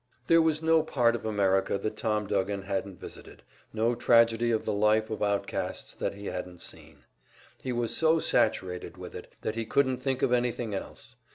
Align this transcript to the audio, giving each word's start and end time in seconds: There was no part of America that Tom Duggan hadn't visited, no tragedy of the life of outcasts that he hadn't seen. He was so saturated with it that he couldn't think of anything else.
There 0.25 0.41
was 0.41 0.63
no 0.63 0.81
part 0.81 1.15
of 1.15 1.25
America 1.27 1.77
that 1.77 1.95
Tom 1.95 2.25
Duggan 2.25 2.63
hadn't 2.63 2.99
visited, 2.99 3.43
no 3.71 3.93
tragedy 3.93 4.49
of 4.49 4.65
the 4.65 4.73
life 4.73 5.11
of 5.11 5.21
outcasts 5.21 5.93
that 5.93 6.15
he 6.15 6.25
hadn't 6.25 6.61
seen. 6.61 7.03
He 7.61 7.71
was 7.71 7.95
so 7.95 8.19
saturated 8.19 8.97
with 8.97 9.13
it 9.13 9.31
that 9.41 9.53
he 9.53 9.63
couldn't 9.63 9.97
think 9.99 10.23
of 10.23 10.33
anything 10.33 10.73
else. 10.73 11.17